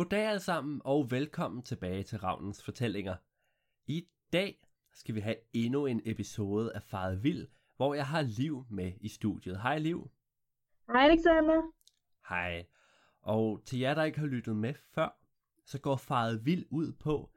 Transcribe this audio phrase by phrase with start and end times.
[0.00, 3.16] Goddag alle sammen, og velkommen tilbage til Ravnens Fortællinger.
[3.86, 8.66] I dag skal vi have endnu en episode af Faret Vild, hvor jeg har Liv
[8.70, 9.62] med i studiet.
[9.62, 10.10] Hej Liv.
[10.86, 11.62] Hej Alexander.
[12.28, 12.66] Hej.
[13.22, 15.20] Og til jer, der ikke har lyttet med før,
[15.64, 17.30] så går Faret Vild ud på,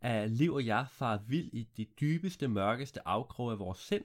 [0.00, 4.04] at Liv og jeg farer vild i de dybeste, mørkeste afkroge af vores sind,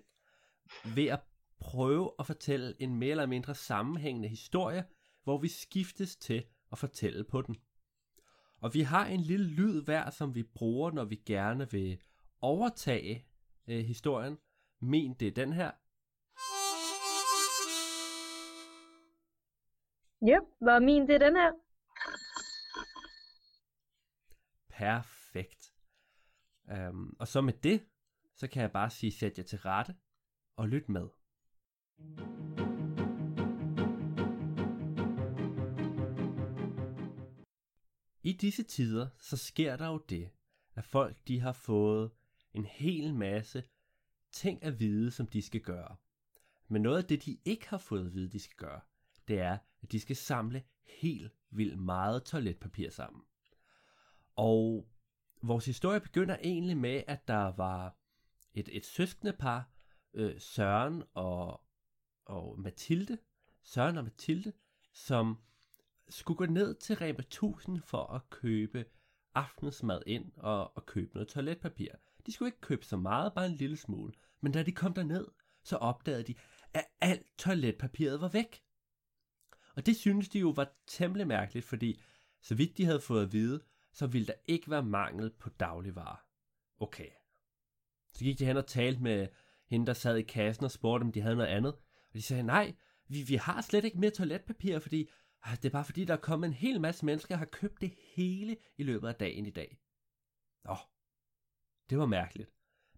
[0.96, 1.20] ved at
[1.60, 4.86] prøve at fortælle en mere eller mindre sammenhængende historie,
[5.24, 7.56] hvor vi skiftes til at fortælle på den.
[8.62, 12.02] Og vi har en lille lyd hver, som vi bruger, når vi gerne vil
[12.42, 13.26] overtage
[13.68, 14.38] øh, historien.
[14.82, 15.72] Min, det er den her.
[20.24, 21.52] Yep, var min det er den her.
[24.70, 25.74] Perfekt.
[26.90, 27.86] Um, og så med det,
[28.36, 29.96] så kan jeg bare sige, sæt jer til rette
[30.58, 31.10] og lyt med.
[38.30, 40.30] I disse tider, så sker der jo det,
[40.76, 42.12] at folk de har fået
[42.54, 43.64] en hel masse
[44.32, 45.96] ting at vide, som de skal gøre.
[46.68, 48.82] Men noget af det, de ikke har fået at vide, de skal gøre,
[49.28, 50.64] det er, at de skal samle
[51.02, 53.24] helt vildt meget toiletpapir sammen.
[54.36, 54.90] Og
[55.42, 57.98] vores historie begynder egentlig med, at der var
[58.54, 59.72] et, et søskende par,
[60.14, 61.62] øh, Søren og,
[62.26, 63.18] og Mathilde,
[63.64, 64.54] Søren og Mathilde,
[64.94, 65.38] som
[66.10, 68.86] skulle gå ned til Rema 1000 for at købe
[69.36, 71.92] aftensmad ind og, og købe noget toiletpapir.
[72.26, 74.14] De skulle ikke købe så meget, bare en lille smule.
[74.42, 75.28] Men da de kom derned,
[75.64, 76.36] så opdagede de,
[76.74, 78.64] at alt toiletpapiret var væk.
[79.76, 82.02] Og det synes de jo var temmelig mærkeligt, fordi
[82.42, 83.62] så vidt de havde fået at vide,
[83.94, 86.26] så ville der ikke være mangel på dagligvarer.
[86.78, 87.10] Okay.
[88.14, 89.28] Så gik de hen og talte med
[89.68, 91.74] hende, der sad i kassen og spurgte, om de havde noget andet.
[92.08, 92.76] Og de sagde, nej,
[93.08, 95.10] vi, vi har slet ikke mere toiletpapir, fordi
[95.44, 97.82] Ah, det er bare fordi, der er kommet en hel masse mennesker, der har købt
[97.82, 99.80] det hele i løbet af dagen i dag.
[100.64, 100.76] Nå,
[101.90, 102.52] det var mærkeligt.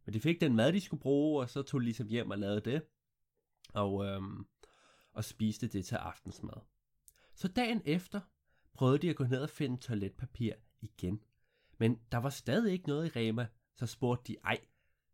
[0.06, 2.38] Men de fik den mad, de skulle bruge, og så tog de ligesom hjem og
[2.38, 2.86] lavede det.
[3.74, 4.48] Og, øhm,
[5.14, 6.62] og spiste det til aftensmad.
[7.36, 8.22] Så dagen efter
[8.74, 11.24] prøvede de at gå ned og finde toiletpapir igen.
[11.78, 14.66] Men der var stadig ikke noget i Rema, så spurgte de, ej,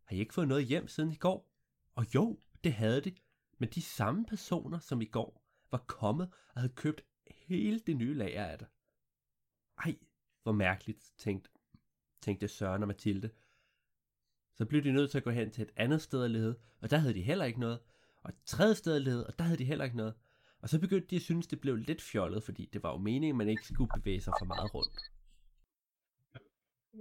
[0.03, 1.51] har I ikke fået noget hjem siden i går?
[1.95, 3.15] Og jo, det havde de,
[3.57, 7.01] men de samme personer som i går var kommet og havde købt
[7.47, 8.67] hele det nye lager af det.
[9.77, 9.95] Ej,
[10.43, 11.49] hvor mærkeligt, tænkte,
[12.21, 13.29] tænkte Søren og Mathilde.
[14.53, 16.91] Så blev de nødt til at gå hen til et andet sted at lede, og
[16.91, 17.79] der havde de heller ikke noget.
[18.23, 20.13] Og et tredje sted at lede, og der havde de heller ikke noget.
[20.61, 23.35] Og så begyndte de at synes, det blev lidt fjollet, fordi det var jo meningen,
[23.35, 24.99] at man ikke skulle bevæge sig for meget rundt.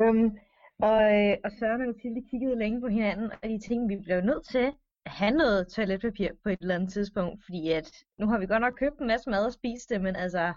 [0.01, 0.39] Um,
[0.79, 4.21] og, øh, og Søren og Mathilde kiggede længe på hinanden, og de tænkte, vi blev
[4.21, 4.75] nødt til at
[5.07, 8.75] have noget toiletpapir på et eller andet tidspunkt, fordi at nu har vi godt nok
[8.79, 10.55] købt en masse mad og spist det, men altså,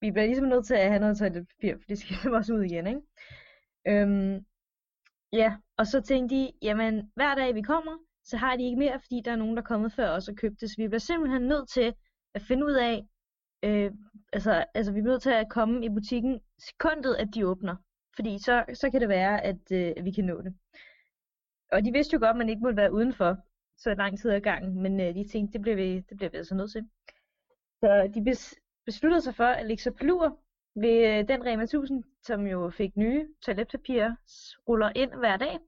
[0.00, 2.86] vi bliver ligesom nødt til at have noget toiletpapir, for det skal også ud igen,
[2.86, 3.00] ikke?
[3.88, 4.44] Øhm,
[5.32, 9.00] ja, og så tænkte de, jamen hver dag vi kommer, så har de ikke mere,
[9.00, 10.98] fordi der er nogen, der er kommet før os og købt det, så vi bliver
[10.98, 11.94] simpelthen nødt til
[12.34, 13.06] at finde ud af,
[13.62, 13.92] øh,
[14.32, 17.76] altså, altså vi bliver nødt til at komme i butikken sekundet, at de åbner.
[18.16, 20.54] Fordi så, så kan det være, at, øh, vi kan nå det.
[21.72, 23.36] Og de vidste jo godt, at man ikke måtte være udenfor
[23.78, 26.36] så lang tid ad gangen, men øh, de tænkte, det bliver, vi, det bliver vi
[26.36, 26.88] altså nødt til.
[27.80, 28.54] Så de bes,
[28.84, 30.38] besluttede sig for at lægge sig lur
[30.74, 34.14] ved øh, den Rema 1000, som jo fik nye toiletpapirer
[34.68, 35.58] ruller ind hver dag,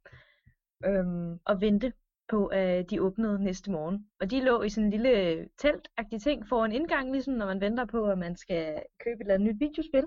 [0.84, 1.92] øhm, og vente
[2.28, 4.10] på, at de åbnede næste morgen.
[4.20, 7.84] Og de lå i sådan en lille teltagtig ting foran indgang, ligesom når man venter
[7.84, 10.06] på, at man skal købe et eller andet nyt videospil.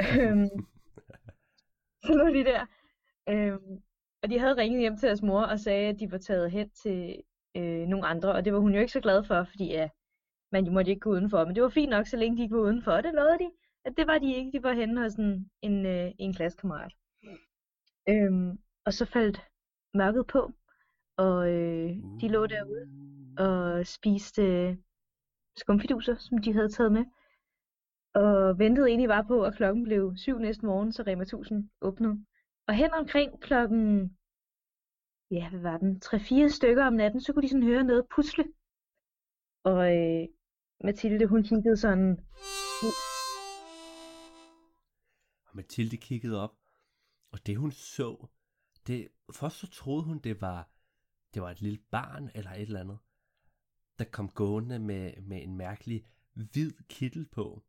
[0.20, 0.48] Øhm,
[2.04, 2.66] så lå de der.
[3.28, 3.82] Øhm,
[4.22, 6.70] og de havde ringet hjem til deres mor og sagde, at de var taget hen
[6.70, 7.22] til
[7.56, 9.88] øh, nogle andre, og det var hun jo ikke så glad for, fordi ja,
[10.52, 11.44] man jo måtte ikke gå udenfor.
[11.44, 13.50] Men det var fint nok, så længe de ikke var udenfor, og det lovede de,
[13.84, 14.52] at det var de ikke.
[14.52, 16.92] De var henne hos en, en, øh, en klassekammerat.
[18.08, 19.40] Øhm, og så faldt
[19.94, 20.52] mørket på,
[21.16, 22.88] og øh, de lå derude
[23.38, 24.76] og spiste øh,
[25.56, 27.04] skumfiduser, som de havde taget med.
[28.14, 32.24] Og ventede egentlig bare på, at klokken blev syv næste morgen, så Rema 1000 åbnede.
[32.70, 34.16] Og hen omkring klokken,
[35.30, 38.44] ja, hvad var den, 3-4 stykker om natten, så kunne de sådan høre noget pusle.
[39.64, 40.28] Og øh,
[40.84, 42.10] Mathilde, hun kiggede sådan...
[45.46, 46.56] Og Mathilde kiggede op,
[47.32, 48.26] og det hun så,
[48.86, 50.68] det, først så troede hun, det var,
[51.34, 52.98] det var et lille barn eller et eller andet,
[53.98, 57.62] der kom gående med, med en mærkelig hvid kittel på.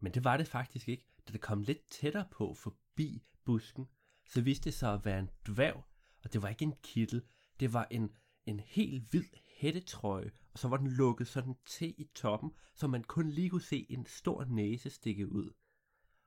[0.00, 1.06] Men det var det faktisk ikke.
[1.28, 3.88] Da det kom lidt tættere på forbi busken,
[4.30, 5.84] så viste det sig at være en dværg,
[6.24, 7.22] og det var ikke en kittel,
[7.60, 8.10] det var en,
[8.46, 9.24] en helt hvid
[9.58, 13.62] hættetrøje, og så var den lukket sådan til i toppen, så man kun lige kunne
[13.62, 15.50] se en stor næse stikke ud.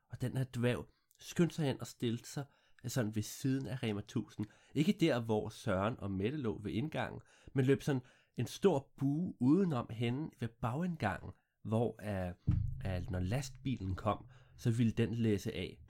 [0.10, 0.88] og den her dværg
[1.20, 2.46] skyndte sig hen og stillede sig
[2.84, 4.48] øh, sådan ved siden af Rema 1000.
[4.76, 7.22] Ikke der, hvor Søren og Mette lå ved indgangen,
[7.54, 8.02] men løb sådan
[8.38, 11.32] en stor bue udenom henne ved bagindgangen,
[11.64, 12.52] hvor uh,
[12.86, 14.26] uh, når lastbilen kom,
[14.56, 15.83] så ville den læse af.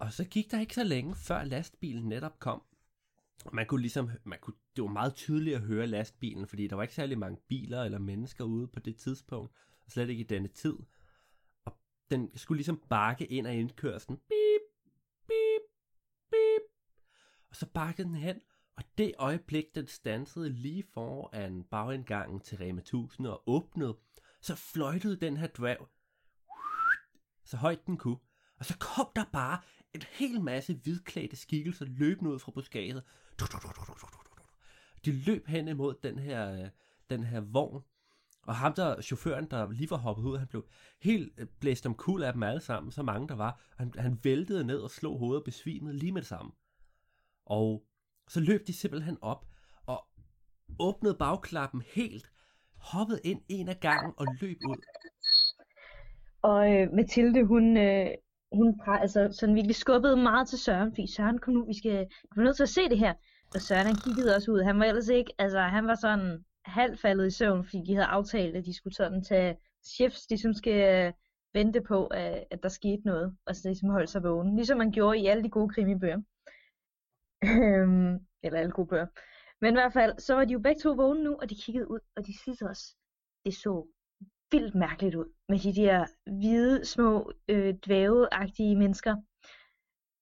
[0.00, 2.62] Og så gik der ikke så længe, før lastbilen netop kom.
[3.52, 6.82] Man kunne ligesom, man kunne, det var meget tydeligt at høre lastbilen, fordi der var
[6.82, 9.52] ikke særlig mange biler eller mennesker ude på det tidspunkt,
[9.84, 10.76] og slet ikke i denne tid.
[11.64, 11.78] Og
[12.10, 14.16] den skulle ligesom bakke ind af indkørslen.
[14.16, 14.62] Bip,
[15.26, 15.62] bip,
[16.30, 16.62] bip.
[17.50, 18.40] Og så bakkede den hen,
[18.76, 23.98] og det øjeblik, den stansede lige foran bagindgangen til Rema 1000 og åbnede,
[24.40, 25.88] så fløjtede den her dværg
[27.44, 28.18] så højt den kunne.
[28.58, 29.58] Og så kom der bare
[29.94, 33.02] en hel masse hvidklædte skikkelser løbende ud fra buskaget.
[35.04, 36.70] De løb hen imod den her,
[37.10, 37.82] den her vogn.
[38.42, 40.68] Og ham der, chaufføren, der lige var hoppet ud, han blev
[41.02, 43.60] helt øh, blæst om kul af dem alle sammen, så mange der var.
[43.76, 46.52] Han, han væltede ned og slog hovedet og besvimede lige med det samme.
[47.46, 47.86] Og
[48.28, 49.46] så løb de simpelthen op
[49.86, 50.06] og
[50.78, 52.30] åbnede bagklappen helt,
[52.76, 54.84] hoppede ind en af gangen og løb ud.
[56.42, 58.10] Og øh, Mathilde, hun, øh,
[58.52, 61.98] hun altså, sådan virkelig skubbede meget til Søren, fordi Søren, kom nu, vi skal,
[62.34, 63.14] vi er nødt til at se det her.
[63.54, 64.62] Og Søren, han kiggede også ud.
[64.62, 68.06] Han var ellers ikke, altså han var sådan halvt faldet i søvn, fordi de havde
[68.06, 71.12] aftalt, at de skulle sådan tage chefs, de som skal øh,
[71.54, 74.56] vente på, at, at der skete noget, og så ligesom holde sig vågen.
[74.56, 76.20] Ligesom man gjorde i alle de gode krimibøger.
[77.44, 79.06] Øhm, eller alle gode bøger.
[79.60, 81.90] Men i hvert fald, så var de jo begge to vågne nu, og de kiggede
[81.90, 82.96] ud, og de synes også,
[83.44, 83.86] det så
[84.52, 89.16] vildt mærkeligt ud med de der hvide, små, øh, dvæveagtige mennesker,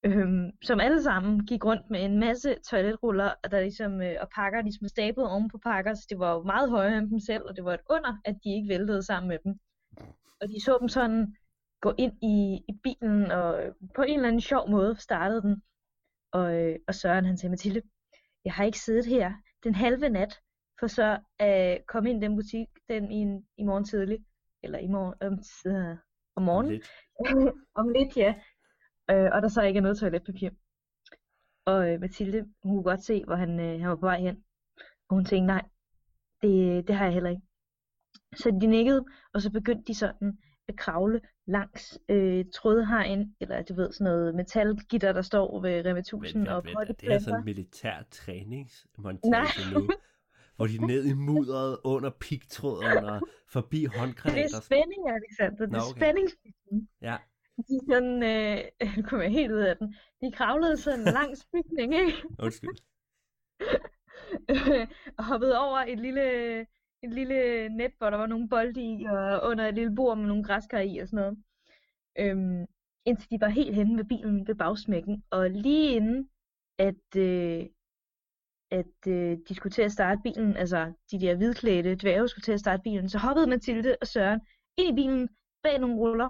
[0.05, 4.29] øhm, som alle sammen gik rundt med en masse toiletruller, og, der ligesom, øh, og
[4.35, 7.43] pakker ligesom stablet oven på pakker, så det var jo meget højere end dem selv,
[7.49, 9.55] og det var et under, at de ikke væltede sammen med dem.
[10.41, 11.37] Og de så dem sådan
[11.81, 13.61] gå ind i, i bilen, og
[13.97, 15.63] på en eller anden sjov måde startede den.
[16.33, 17.83] Og, øh, og Søren han sagde, Mathilde,
[18.45, 19.33] jeg har ikke siddet her
[19.65, 20.41] den halve nat,
[20.81, 23.23] for så at øh, komme ind i den butik den i,
[23.57, 24.19] i morgen tidlig,
[24.63, 25.97] eller i morgen, um, øh,
[26.37, 26.83] om morgenen.
[27.19, 27.55] Om lidt.
[27.81, 28.35] om lidt, ja.
[29.11, 30.51] Øh, og der så ikke er noget toiletpapir.
[31.67, 34.45] Og øh, Mathilde, hun kunne godt se, hvor han, øh, han var på vej hen.
[35.09, 35.65] Og hun tænkte, nej,
[36.43, 37.43] det, det har jeg heller ikke.
[38.37, 39.05] Så de nikkede,
[39.35, 40.39] og så begyndte de sådan
[40.69, 45.99] at kravle langs øh, trådhegn, eller du ved, sådan noget metalgitter, der står ved Rema
[45.99, 49.91] 1000 og vent, det er sådan en militær træningsmontage nu
[50.58, 54.46] hvor de er ned i mudderet under pigtråden og forbi håndgranater.
[54.46, 55.66] Det er spænding, Alexander.
[55.66, 56.00] Det er okay.
[56.00, 56.88] spændingsbygning.
[57.02, 57.16] Ja.
[57.69, 58.58] De sådan, øh,
[58.96, 62.12] nu kommer jeg helt ud af den, de kravlede sådan langs bygning, ikke?
[62.38, 62.78] Undskyld.
[65.19, 66.26] og hoppede over et lille,
[67.02, 70.26] et lille net, hvor der var nogle bolde i, og under et lille bord med
[70.26, 71.38] nogle græskar i og sådan noget.
[72.19, 72.66] Øhm,
[73.05, 75.25] indtil de var helt henne ved bilen ved bagsmækken.
[75.31, 76.28] Og lige inden,
[76.78, 77.66] at, øh,
[78.70, 82.53] at øh, de skulle til at starte bilen, altså de der hvidklædte dværge skulle til
[82.53, 84.41] at starte bilen, så hoppede Mathilde og Søren
[84.76, 85.29] ind i bilen
[85.62, 86.29] bag nogle ruller,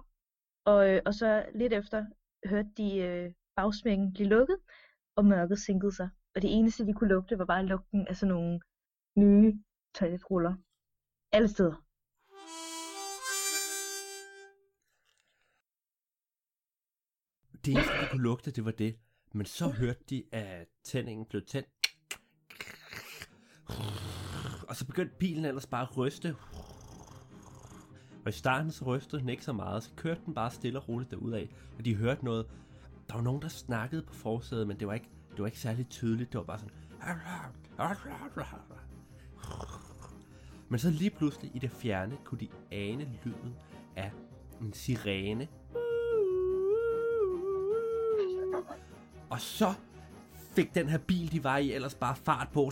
[0.64, 2.06] og, øh, og så lidt efter
[2.49, 4.56] hørte de øh, bagsmækken blive lukket,
[5.17, 6.08] og mørket sænkede sig.
[6.35, 8.61] Og det eneste, de kunne lugte, var bare lugten af sådan nogle
[9.17, 9.52] nye
[9.94, 10.55] toiletruller.
[11.32, 11.85] Alle steder.
[17.64, 18.99] Det eneste, de kunne lugte, det var det.
[19.33, 21.68] Men så hørte de, at tændingen blev tændt
[24.68, 26.37] og så begyndte bilen ellers bare at ryste.
[28.25, 30.88] Og i starten så rystede den ikke så meget, så kørte den bare stille og
[30.88, 31.46] roligt derudad,
[31.78, 32.46] og de hørte noget.
[33.08, 35.88] Der var nogen, der snakkede på forsædet, men det var ikke, det var ikke særlig
[35.88, 36.32] tydeligt.
[36.32, 36.75] Det var bare sådan...
[40.68, 43.54] Men så lige pludselig i det fjerne kunne de ane lyden
[43.96, 44.12] af
[44.60, 45.48] en sirene.
[49.30, 49.75] Og så
[50.54, 52.70] fik den her bil, de var i, ellers bare fart på.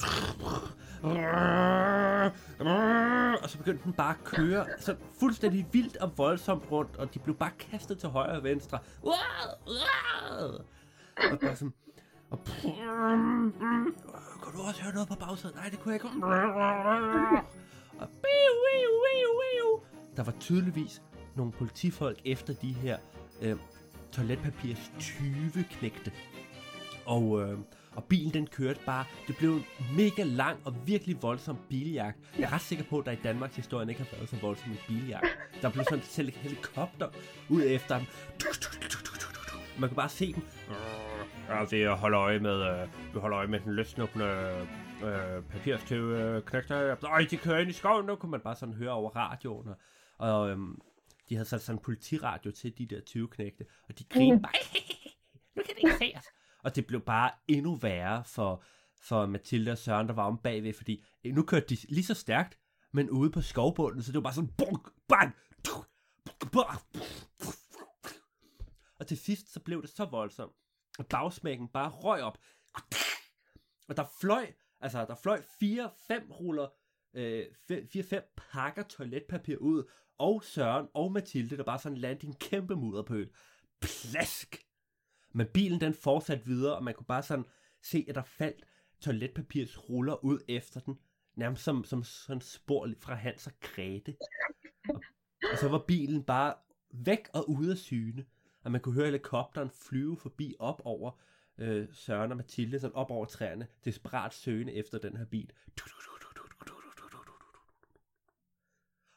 [3.43, 7.19] Og så begyndte den bare at køre så fuldstændig vildt og voldsomt rundt, og de
[7.19, 8.79] blev bare kastet til højre og venstre.
[11.33, 11.75] Og bare sådan...
[12.31, 12.39] Og
[14.41, 15.57] kunne du også høre noget på bagsædet?
[15.57, 16.09] Nej, det kunne jeg ikke.
[17.99, 18.09] Og
[20.17, 21.03] der var tydeligvis
[21.35, 22.99] nogle politifolk efter de her
[23.43, 23.57] øh,
[24.13, 26.13] toiletpapirs 20 knægte.
[27.07, 27.59] Og, øh,
[27.97, 29.05] og bilen den kørte bare.
[29.27, 29.65] Det blev en
[29.97, 32.19] mega lang og virkelig voldsom biljagt.
[32.39, 34.71] Jeg er ret sikker på, at der i Danmarks historie ikke har været så voldsom
[34.71, 35.27] en biljagt.
[35.63, 37.09] Der blev sådan selv helikopter
[37.49, 38.07] ud efter dem.
[39.79, 40.43] Man kan bare se dem.
[41.49, 44.27] Ja, det holder øje med, øh, vi holder øje med den løsnuppende
[45.05, 47.05] øh, papirstøve øh, knægter.
[47.05, 49.69] Øj, de kører ind i skoven, nu kunne man bare sådan høre over radioen.
[49.69, 49.77] Og,
[50.19, 50.79] og øhm,
[51.29, 54.53] de havde sat sådan en politiradio til de der 20 knægte, og de grinede bare,
[55.57, 56.25] nu kan det ikke se os.
[56.67, 58.65] Og det blev bare endnu værre for,
[59.01, 62.15] for Mathilde og Søren, der var om bagved, fordi øh, nu kørte de lige så
[62.15, 62.59] stærkt,
[62.93, 65.35] men ude på skovbunden, så det var bare sådan, bunk, bang,
[68.99, 70.53] og til sidst, så blev det så voldsomt,
[70.99, 72.39] at bagsmækken bare røg op.
[73.89, 76.69] Og der fløj, altså der fløj fire, fem ruller,
[77.15, 77.47] øh,
[77.93, 82.77] fire, fem pakker toiletpapir ud, og Søren og Mathilde, der bare sådan landede en kæmpe
[82.77, 83.31] mudderpøl.
[83.81, 84.67] Plask!
[85.37, 87.45] Men bilen den fortsatte videre, og man kunne bare sådan
[87.83, 88.65] se, at der faldt
[89.01, 90.99] toiletpapirs ruller ud efter den,
[91.35, 94.17] nærmest som, som sådan spor fra Hans og Grete.
[94.89, 95.03] Og,
[95.53, 96.55] og så var bilen bare
[96.91, 98.27] væk og ude af syne,
[98.65, 101.21] og man kunne høre helikopteren flyve forbi op over
[101.59, 105.53] øh, Søren og Mathilde, sådan op over træerne, desperat søgende efter den her bil.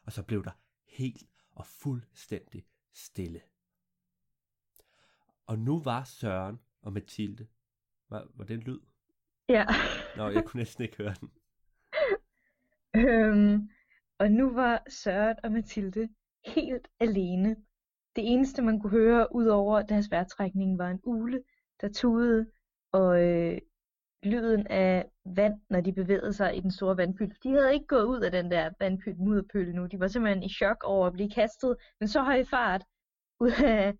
[0.06, 0.52] Og så blev der
[0.86, 3.40] helt og fuldstændig stille.
[5.50, 7.46] Og nu var Søren og Mathilde.
[8.10, 8.80] Var, var det en lyd?
[9.48, 9.66] Ja.
[10.16, 11.30] Nå, jeg kunne næsten ikke høre den.
[13.00, 13.70] øhm,
[14.18, 16.08] og nu var Søren og Mathilde
[16.46, 17.56] helt alene.
[18.16, 21.42] Det eneste, man kunne høre ud over deres vejrtrækning, var en ule,
[21.80, 22.50] der tudede,
[22.92, 23.58] og øh,
[24.22, 27.30] lyden af vand, når de bevægede sig i den store vandpyl.
[27.42, 29.86] De havde ikke gået ud af den der vandpyl, mudderpøl nu.
[29.86, 32.84] De var simpelthen i chok over at blive kastet med så høj fart
[33.40, 33.94] ud af,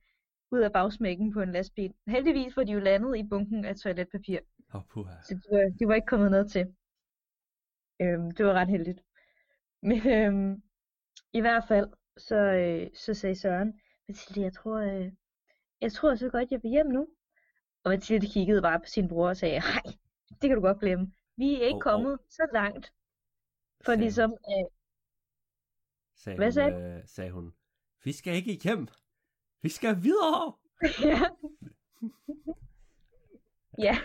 [0.51, 1.95] ud af bagsmækken på en lastbil.
[2.07, 4.39] Heldigvis var de jo landet i bunken af toiletpapir.
[4.75, 5.15] Oh, puha.
[5.23, 6.75] Så de var, de var ikke kommet ned til.
[8.03, 9.01] Øhm, det var ret heldigt.
[9.89, 10.63] Men øhm,
[11.33, 15.13] i hvert fald, så, øh, så sagde Søren, Mathilde, jeg tror, øh,
[15.81, 17.09] jeg tror så godt, jeg vil hjem nu.
[17.85, 19.83] Og Mathilde kiggede bare på sin bror og sagde, hej,
[20.41, 21.13] det kan du godt glemme.
[21.37, 22.93] Vi er ikke Hov, kommet så langt.
[23.85, 24.01] For Sagde hun.
[24.01, 24.71] ligesom, øh,
[26.15, 27.55] Sagde Hvad hun, sagde øh, sagde hun,
[28.05, 28.89] vi skal ikke hjem.
[29.63, 30.55] Vi skal videre.
[31.13, 31.21] ja.
[33.87, 33.97] ja,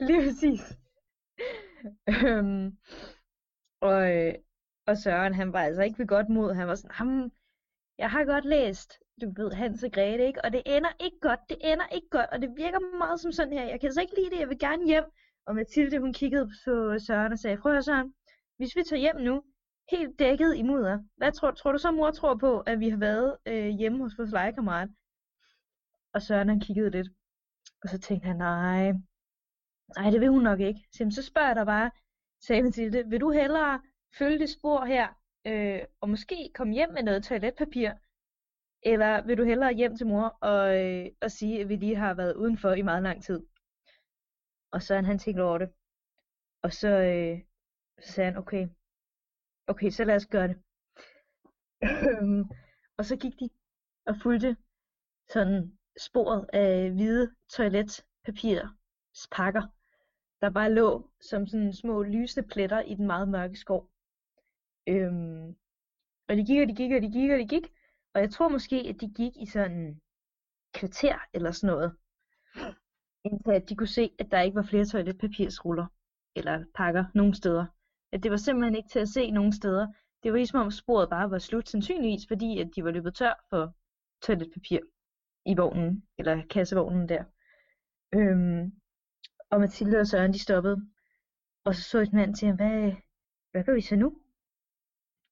[0.00, 0.78] lige præcis.
[2.26, 2.76] øhm,
[3.80, 4.34] og, øh,
[4.86, 6.54] og Søren, han var altså ikke ved godt mod.
[6.54, 7.32] Han var sådan, ham,
[7.98, 10.44] jeg har godt læst, du ved, Hans og Grete, ikke?
[10.44, 13.52] Og det ender ikke godt, det ender ikke godt, og det virker meget som sådan
[13.52, 13.64] her.
[13.64, 15.04] Jeg kan altså ikke lide det, jeg vil gerne hjem.
[15.46, 18.14] Og Mathilde, hun kiggede på Søren og sagde, prøv at Søren,
[18.56, 19.42] hvis vi tager hjem nu,
[19.90, 22.96] helt dækket i mudder, hvad tror, tror du så, mor tror på, at vi har
[22.96, 24.88] været øh, hjemme hos vores legekammerat?
[26.14, 27.08] Og Søren, han kiggede lidt,
[27.82, 28.92] og så tænkte han, nej,
[29.96, 30.80] nej, det vil hun nok ikke.
[30.92, 31.90] Så, så spørger jeg dig bare,
[32.40, 33.82] sagde Mathilde, vil du hellere
[34.18, 35.08] følge det spor her,
[35.46, 37.92] øh, og måske komme hjem med noget toiletpapir,
[38.82, 42.14] eller vil du hellere hjem til mor og, øh, og sige, at vi lige har
[42.14, 43.46] været udenfor i meget lang tid?
[44.72, 45.70] Og så han tænkte over det.
[46.62, 47.40] Og så, øh,
[48.00, 48.68] så sagde han, okay,
[49.70, 50.56] okay, så lad os gøre det.
[51.82, 52.44] Øhm,
[52.96, 53.50] og så gik de
[54.06, 54.56] og fulgte
[55.28, 59.62] sådan sporet af hvide toiletpapirspakker,
[60.40, 63.90] der bare lå som sådan små lyse pletter i den meget mørke skov.
[64.88, 65.56] Øhm,
[66.28, 67.72] og de gik, og de gik, og de gik, og de gik.
[68.14, 70.00] Og jeg tror måske, at de gik i sådan
[70.74, 71.96] kvarter eller sådan noget.
[73.24, 75.86] Indtil at de kunne se, at der ikke var flere toiletpapirsruller
[76.36, 77.66] eller pakker nogen steder.
[78.12, 79.86] At det var simpelthen ikke til at se nogen steder.
[80.22, 83.44] Det var ligesom om sporet bare var slut, sandsynligvis fordi, at de var løbet tør
[83.50, 83.74] for
[84.22, 84.78] toiletpapir
[85.46, 87.24] i vognen, eller kassevognen der.
[88.14, 88.72] Øhm,
[89.50, 90.90] og Mathilde og Søren, de stoppede.
[91.64, 92.92] Og så så et mand til ham, hvad,
[93.50, 94.16] hvad gør vi så nu?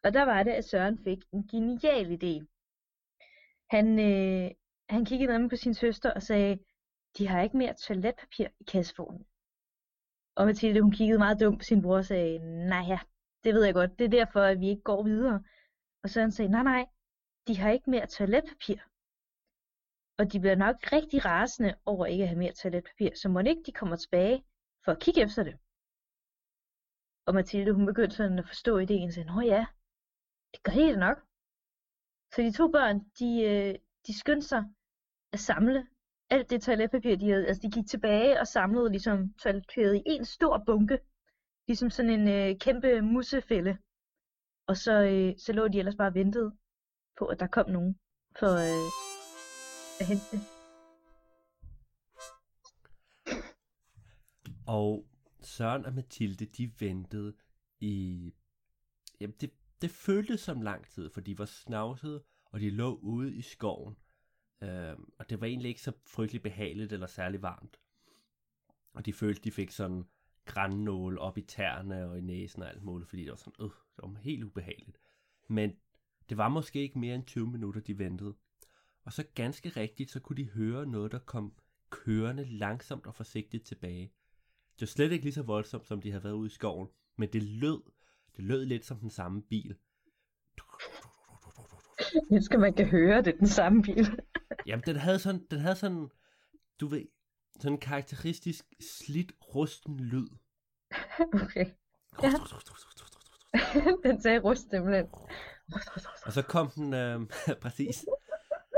[0.05, 2.47] Og der var det, at Søren fik en genial idé.
[3.71, 4.51] Han, øh,
[4.89, 6.59] han kiggede ned på sin søster og sagde,
[7.19, 9.27] de har ikke mere toiletpapir i kassevognen.
[10.39, 12.99] Og Mathilde, hun kiggede meget dumt på sin bror og sagde, nej ja,
[13.45, 15.45] det ved jeg godt, det er derfor, at vi ikke går videre.
[16.03, 16.87] Og Søren sagde, nej nej,
[17.47, 18.79] de har ikke mere toiletpapir.
[20.19, 23.63] Og de bliver nok rigtig rasende over ikke at have mere toiletpapir, så må ikke
[23.67, 24.45] de kommer tilbage
[24.85, 25.55] for at kigge efter det.
[27.27, 29.67] Og Mathilde, hun begyndte sådan at forstå ideen, og sagde, nå ja,
[30.53, 31.19] det gør helt nok.
[32.33, 33.75] Så de to børn, de, øh,
[34.07, 34.63] de skyndte sig
[35.33, 35.87] at samle
[36.31, 37.47] alt det toiletpapir, de havde.
[37.47, 40.99] Altså de gik tilbage og samlede ligesom toiletpapiret i en stor bunke.
[41.69, 43.79] Ligesom sådan en øh, kæmpe musefælde.
[44.67, 46.53] Og så, øh, så lå de ellers bare og ventede
[47.19, 47.99] på, at der kom nogen
[48.39, 48.89] for øh,
[50.01, 50.41] at hente det.
[54.67, 55.07] Og
[55.41, 57.37] Søren og Mathilde, de ventede
[57.81, 58.33] i...
[59.21, 59.51] Jamen, det,
[59.83, 63.97] det føltes som lang tid, for de var snavsede, og de lå ude i skoven.
[64.63, 67.81] Øh, og det var egentlig ikke så frygteligt behageligt eller særlig varmt.
[68.95, 70.05] Og de følte, de fik sådan
[70.45, 73.71] grænnål op i tæerne og i næsen og alt muligt, fordi det var sådan, øh,
[73.97, 74.99] det var helt ubehageligt.
[75.49, 75.77] Men
[76.29, 78.35] Det var måske ikke mere end 20 minutter, de ventede.
[79.05, 81.53] Og så ganske rigtigt, så kunne de høre noget, der kom
[81.91, 84.13] kørende langsomt og forsigtigt tilbage.
[84.75, 87.33] Det var slet ikke lige så voldsomt, som de havde været ude i skoven, men
[87.33, 87.83] det lød,
[88.37, 89.77] det lød lidt som den samme bil.
[92.31, 94.07] Jeg skal man kan høre, det er den samme bil.
[94.69, 96.11] Jamen, den havde sådan, den havde sådan,
[96.81, 97.05] du ved,
[97.61, 100.29] sådan en karakteristisk slidt, rusten lyd.
[101.19, 101.67] Okay.
[102.23, 102.33] Ja.
[104.09, 105.07] den sagde rust simpelthen.
[106.27, 107.21] Og så kom den, øh,
[107.63, 108.05] præcis.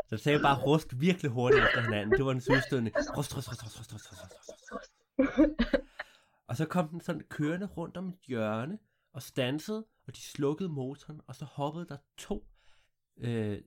[0.09, 2.18] Så sagde bare rust virkelig hurtigt efter hinanden.
[2.18, 2.90] Det var en udstødende.
[3.16, 4.92] Rust, rust, rust, rust, rust, rust, rust, rust.
[6.49, 8.78] og så kom den sådan kørende rundt om et hjørne,
[9.12, 12.47] og stansede, og de slukkede motoren, og så hoppede der to
[13.16, 13.62] øh,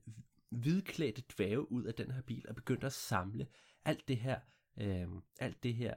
[0.56, 3.48] hvidklædte dvæve ud af den her bil og begyndte at samle
[3.86, 4.40] alt det her,
[4.78, 5.08] øh,
[5.40, 5.96] alt det her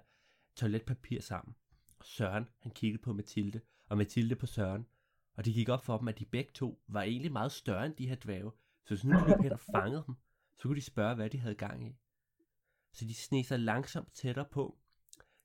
[0.56, 1.54] toiletpapir sammen.
[2.02, 4.86] Søren, han kiggede på Mathilde, og Mathilde på Søren,
[5.34, 7.94] og det gik op for dem, at de begge to var egentlig meget større end
[7.94, 8.52] de her dvæve.
[8.84, 10.14] Så hvis nu de løb hen og fangede dem,
[10.56, 11.96] så kunne de spørge, hvad de havde gang i.
[12.92, 14.78] Så de sne sig langsomt tættere på.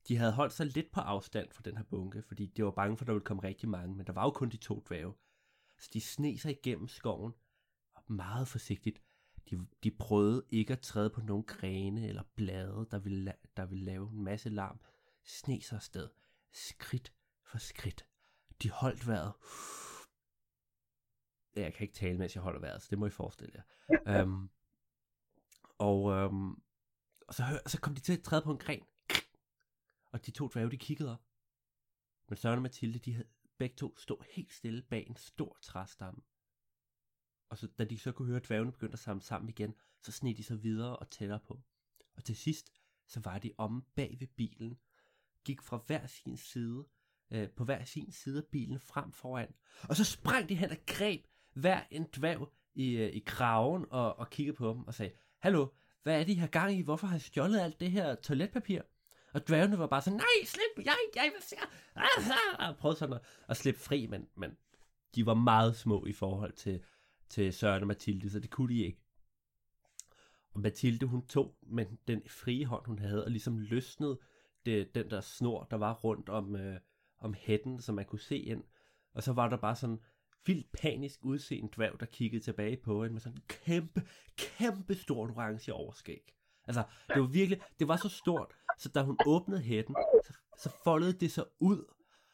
[0.07, 2.97] De havde holdt sig lidt på afstand fra den her bunke, fordi de var bange
[2.97, 5.13] for, at der ville komme rigtig mange, men der var jo kun de to dvæve.
[5.79, 7.33] Så de sne sig igennem skoven,
[8.11, 9.01] meget forsigtigt.
[9.49, 13.85] De, de prøvede ikke at træde på nogle grene eller blade, der ville, der ville
[13.85, 14.79] lave en masse larm.
[15.23, 16.09] Sne sig afsted,
[16.51, 17.13] skridt
[17.43, 18.05] for skridt.
[18.63, 19.33] De holdt vejret.
[21.55, 24.23] Jeg kan ikke tale, mens jeg holder vejret, så det må I forestille jer.
[24.23, 24.49] um,
[25.87, 26.63] og, um,
[27.27, 28.83] og så, hør, så kom de til at træde på en gren.
[30.11, 31.23] Og de to dværge, de kiggede op.
[32.29, 33.27] Men Søren og Mathilde, de havde
[33.57, 36.21] begge to stå helt stille bag en stor træstamme.
[37.51, 40.11] Og så, da de så kunne høre, at dværgene begyndte at samle sammen igen, så
[40.11, 41.61] sned de så videre og tættere på.
[42.15, 42.71] Og til sidst,
[43.07, 44.77] så var de omme bag ved bilen,
[45.45, 46.85] gik fra hver sin side,
[47.31, 49.53] øh, på hver sin side af bilen frem foran.
[49.89, 54.19] Og så sprang de hen og greb hver en dværg i, øh, i kraven og,
[54.19, 55.67] og kiggede på dem og sagde, Hallo,
[56.03, 56.81] hvad er det, I har gang i?
[56.81, 58.81] Hvorfor har I stjålet alt det her toiletpapir?
[59.33, 61.55] Og dværgene var bare sådan, nej, slip, jeg, jeg vil se,
[62.59, 64.57] og prøvede sådan at, at slippe fri, men, men
[65.15, 66.83] de var meget små i forhold til,
[67.31, 68.99] til Søren og Mathilde, så det kunne de ikke.
[70.53, 74.19] Og Mathilde, hun tog med den frie hånd, hun havde, og ligesom løsnede
[74.65, 76.79] det, den der snor, der var rundt om, øh,
[77.19, 78.63] om hætten, så man kunne se ind.
[79.13, 79.99] Og så var der bare sådan
[80.45, 84.01] vildt panisk udseende dværg, der kiggede tilbage på hende med sådan en kæmpe,
[84.37, 86.33] kæmpe stort orange overskæg.
[86.63, 90.69] Altså, det var virkelig, det var så stort, så da hun åbnede hætten, så, så
[90.83, 91.85] foldede det sig ud,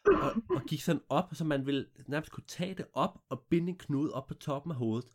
[0.07, 3.69] og, og gik sådan op, så man ville nærmest kunne tage det op og binde
[3.69, 5.09] en knude op på toppen af hovedet,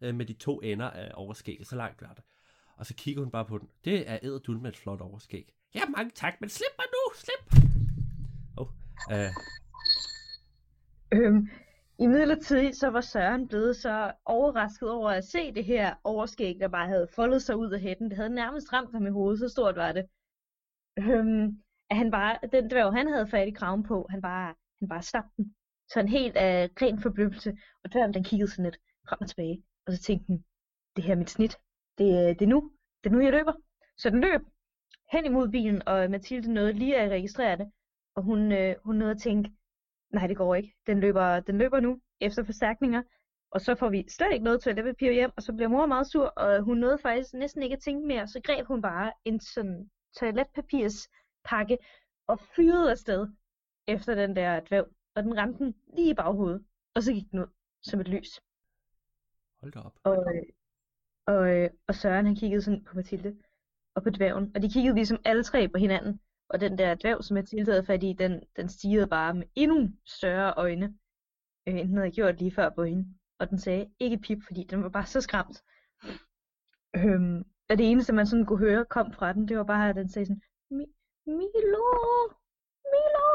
[0.00, 2.24] øh, med de to ender af overskægget, så langt var det.
[2.76, 3.68] Og så kigger hun bare på den.
[3.84, 5.54] Det er æderdul med et flot overskæg.
[5.74, 7.62] Ja, mange tak, men slip mig nu, slip!
[8.56, 8.68] Oh,
[9.12, 9.30] øh.
[11.12, 11.48] Øhm,
[11.98, 16.68] I midlertid så var Søren blevet så overrasket over at se det her overskæg, der
[16.68, 18.10] bare havde foldet sig ud af hætten.
[18.10, 20.06] Det havde nærmest ramt ham i hovedet, så stort var det.
[20.98, 24.88] Øhm, at han bare, den dværg, han havde fat i kraven på, han bare, han
[24.88, 25.54] bare stabte den.
[25.92, 27.58] Sådan helt af uh, ren forbløffelse.
[27.84, 29.62] Og dværgen, den kiggede sådan lidt frem og tilbage.
[29.86, 30.44] Og så tænkte den,
[30.96, 31.58] det her er mit snit.
[31.98, 32.72] Det, øh, det er nu.
[33.04, 33.52] Det er nu, jeg løber.
[33.96, 34.40] Så den løb
[35.12, 37.72] hen imod bilen, og Mathilde nåede lige at registrere det.
[38.14, 39.50] Og hun, øh, hun nåede at tænke,
[40.12, 40.74] nej, det går ikke.
[40.86, 43.02] Den løber, den løber nu efter forstærkninger.
[43.50, 46.26] Og så får vi slet ikke noget toiletpapir hjem, og så bliver mor meget sur,
[46.26, 48.28] og hun nåede faktisk næsten ikke at tænke mere.
[48.28, 51.08] Så greb hun bare en sådan toiletpapirs
[51.44, 51.78] pakke
[52.26, 53.28] og fyrede afsted
[53.86, 54.86] efter den der dvæv.
[55.14, 57.46] Og den ramte den lige i baghovedet, og så gik den ud
[57.82, 58.40] som et lys.
[59.60, 59.98] Hold da op.
[60.02, 60.42] Og, øh,
[61.26, 63.36] og, øh, og Søren han kiggede sådan på Mathilde
[63.94, 66.20] og på dværgen, og de kiggede ligesom alle tre på hinanden.
[66.48, 69.90] Og den der dværg, som Mathilde havde fat i, den, den stigede bare med endnu
[70.06, 70.98] større øjne,
[71.66, 73.14] øh, end den havde gjort lige før på hende.
[73.38, 75.62] Og den sagde ikke pip, fordi den var bare så skræmt.
[76.96, 79.96] Øhm, og det eneste, man sådan kunne høre, kom fra den, det var bare, at
[79.96, 80.42] den sagde sådan,
[81.28, 81.84] Milo,
[82.92, 83.26] Milo.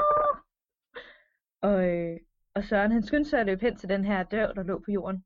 [1.62, 2.17] Og, øh,
[2.56, 4.91] og Søren, han skyndte sig at løbe hen til den her dør, der lå på
[4.91, 5.25] jorden,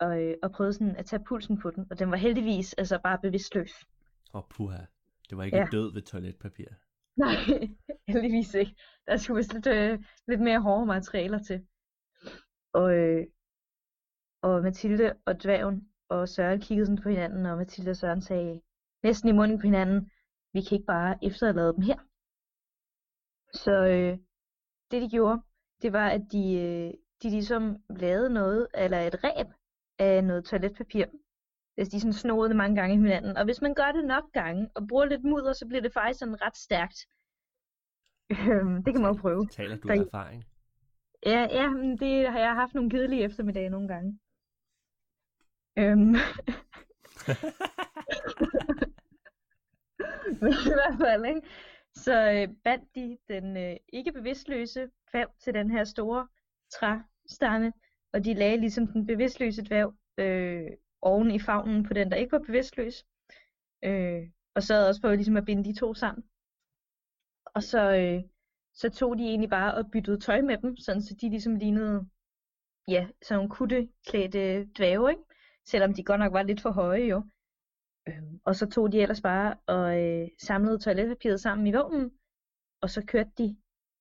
[0.00, 3.00] og, øh, og prøvede sådan at tage pulsen på den, og den var heldigvis altså
[3.04, 3.72] bare bevidstløs.
[4.34, 4.78] Åh, oh, puha.
[5.30, 5.66] Det var ikke Ja.
[5.72, 6.68] død ved toiletpapir.
[7.16, 7.34] Nej,
[8.12, 8.74] heldigvis ikke.
[9.06, 11.66] Der skulle vist lidt, øh, lidt mere hårde materialer til.
[12.72, 13.26] Og, øh,
[14.42, 18.60] og Mathilde og dværgen og Søren kiggede sådan på hinanden, og Mathilde og Søren sagde
[19.02, 20.10] næsten i munden på hinanden,
[20.52, 21.98] vi kan ikke bare efterlade dem her.
[23.52, 24.18] Så øh,
[24.90, 25.42] det de gjorde,
[25.82, 26.90] det var, at de, øh,
[27.22, 29.46] de ligesom lavede noget, eller et ræb
[29.98, 31.06] af noget toiletpapir.
[31.78, 33.36] Altså de sådan snoede det mange gange i hinanden.
[33.36, 36.18] Og hvis man gør det nok gange, og bruger lidt mudder, så bliver det faktisk
[36.18, 36.98] sådan ret stærkt.
[38.30, 39.46] Øhm, det kan man jo prøve.
[39.48, 40.44] Taler du Der- af erfaring?
[41.26, 44.18] Ja, ja, men det har jeg haft nogle kedelige eftermiddage nogle gange.
[45.78, 46.14] Øhm.
[50.70, 51.42] I hvert fald, ikke?
[51.94, 56.28] Så øh, bandt de den øh, ikke bevidstløse dværg til den her store
[56.72, 57.72] træstamme,
[58.12, 60.70] og de lagde ligesom den bevidstløse dværg øh,
[61.02, 63.04] oven i favnen på den, der ikke var bevidstløs.
[63.84, 64.22] Øh,
[64.54, 66.24] og så også på ligesom at binde de to sammen.
[67.44, 68.22] Og så, øh,
[68.74, 72.08] så tog de egentlig bare og byttede tøj med dem, sådan så de ligesom lignede,
[72.88, 75.22] ja, sådan nogle kutteklædte dvæve, ikke?
[75.66, 77.22] Selvom de godt nok var lidt for høje jo.
[78.08, 82.10] Øh, og så tog de ellers bare og øh, samlede toiletpapiret sammen i vognen,
[82.80, 83.56] og så kørte de.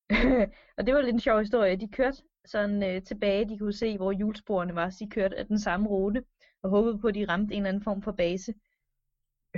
[0.77, 1.75] og det var lidt en sjov historie.
[1.75, 5.45] De kørte sådan øh, tilbage, de kunne se, hvor hjulsporene var, så de kørte af
[5.45, 6.23] den samme rute,
[6.63, 8.53] og håbede på, at de ramte en eller anden form for base.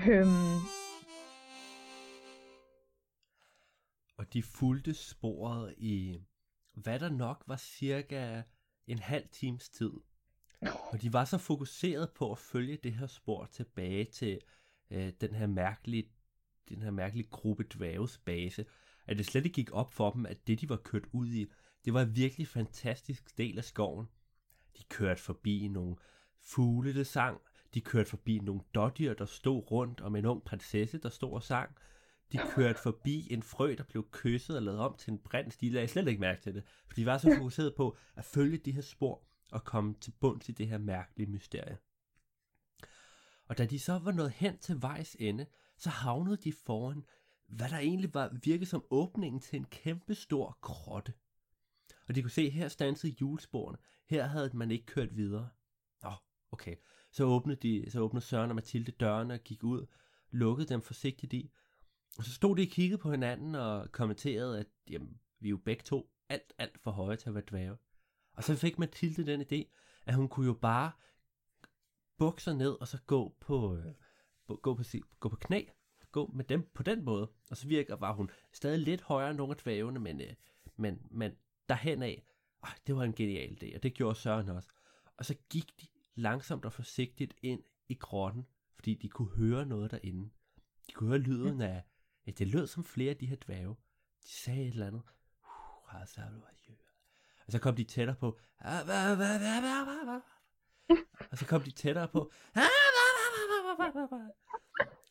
[0.07, 0.59] Øhm,
[4.17, 6.21] Og de fulgte sporet i,
[6.73, 8.41] hvad der nok var cirka
[8.87, 9.91] en halv times tid.
[10.61, 14.39] Og de var så fokuseret på at følge det her spor tilbage til
[14.91, 16.09] øh, den her mærkelige
[16.69, 18.65] den her mærkelige gruppe dværges base,
[19.05, 21.45] at det slet ikke gik op for dem, at det de var kørt ud i,
[21.85, 24.07] det var en virkelig fantastisk del af skoven.
[24.77, 25.95] De kørte forbi nogle
[26.39, 27.41] fugle, der sang,
[27.73, 31.43] de kørte forbi nogle dårdyr, der stod rundt om en ung prinsesse, der stod og
[31.43, 31.75] sang,
[32.31, 35.57] de kørte forbi en frø, der blev kysset og lavet om til en prins.
[35.57, 38.57] De lagde slet ikke mærke til det, for de var så fokuseret på at følge
[38.57, 41.77] de her spor og komme til bunds i det her mærkelige mysterie.
[43.45, 45.45] Og da de så var nået hen til vejs ende,
[45.77, 47.05] så havnede de foran,
[47.47, 51.13] hvad der egentlig var virket som åbningen til en kæmpe stor grotte.
[52.07, 53.77] Og de kunne se, her stansede julesporene.
[54.05, 55.49] Her havde man ikke kørt videre.
[56.03, 56.11] Nå,
[56.51, 56.75] okay.
[57.11, 59.85] Så åbnede, de, så åbnede Søren og Mathilde dørene og gik ud,
[60.31, 61.51] lukkede dem forsigtigt i,
[62.17, 65.57] og så stod de og kiggede på hinanden og kommenterede, at jamen, vi er jo
[65.57, 67.77] begge to alt, alt for høje til at være dværge.
[68.39, 69.75] Og så fik Mathilde den idé,
[70.05, 70.91] at hun kunne jo bare
[72.17, 73.93] bukke sig ned og så gå på, øh,
[74.47, 74.83] gå på,
[75.19, 75.65] gå på knæ,
[76.11, 77.31] gå med dem på den måde.
[77.49, 80.33] Og så virker, var hun stadig lidt højere end nogle af dværgene, men, øh,
[80.75, 81.31] men, men
[81.69, 82.23] derhen af,
[82.65, 84.69] øh, det var en genial idé, og det gjorde Søren også.
[85.17, 89.91] Og så gik de langsomt og forsigtigt ind i grotten, fordi de kunne høre noget
[89.91, 90.29] derinde.
[90.87, 91.83] De kunne høre lyden af
[92.25, 93.75] Ja, det lød som flere af de her dvæve.
[94.23, 95.01] De sagde et eller andet.
[97.49, 98.39] Og så kom de tættere på.
[101.31, 102.31] Og så kom de tættere på.